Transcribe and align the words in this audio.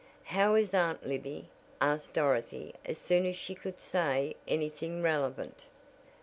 "How 0.23 0.55
is 0.55 0.73
Aunt 0.73 1.05
Libby?" 1.05 1.51
asked 1.79 2.13
Dorothy 2.13 2.73
as 2.85 2.97
soon 2.97 3.23
as 3.27 3.35
she 3.35 3.53
could 3.53 3.79
say 3.79 4.35
anything 4.47 5.03
relevant. 5.03 5.65